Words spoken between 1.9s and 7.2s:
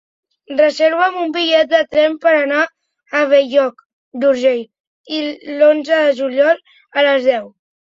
tren per anar a Bell-lloc d'Urgell l'onze de juliol a